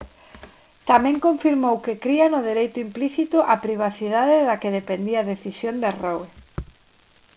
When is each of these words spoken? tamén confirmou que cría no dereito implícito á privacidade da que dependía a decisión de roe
tamén 0.89 1.23
confirmou 1.27 1.75
que 1.85 1.99
cría 2.03 2.25
no 2.29 2.39
dereito 2.49 2.77
implícito 2.87 3.37
á 3.51 3.55
privacidade 3.65 4.35
da 4.47 4.55
que 4.61 4.75
dependía 4.79 5.17
a 5.21 5.29
decisión 5.33 5.75
de 5.83 5.89
roe 6.01 6.27